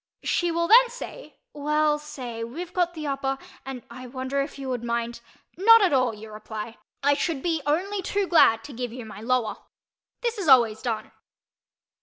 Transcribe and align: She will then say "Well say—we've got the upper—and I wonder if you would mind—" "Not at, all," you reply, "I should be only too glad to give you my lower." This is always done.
She 0.23 0.49
will 0.51 0.67
then 0.67 0.89
say 0.89 1.37
"Well 1.53 1.99
say—we've 1.99 2.73
got 2.73 2.95
the 2.95 3.05
upper—and 3.05 3.83
I 3.91 4.07
wonder 4.07 4.41
if 4.41 4.57
you 4.57 4.67
would 4.67 4.83
mind—" 4.83 5.21
"Not 5.57 5.83
at, 5.83 5.93
all," 5.93 6.11
you 6.15 6.31
reply, 6.33 6.79
"I 7.03 7.13
should 7.13 7.43
be 7.43 7.61
only 7.67 8.01
too 8.01 8.25
glad 8.25 8.63
to 8.63 8.73
give 8.73 8.91
you 8.91 9.05
my 9.05 9.21
lower." 9.21 9.57
This 10.21 10.39
is 10.39 10.47
always 10.47 10.81
done. 10.81 11.11